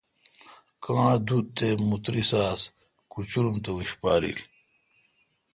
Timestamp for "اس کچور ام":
2.49-3.55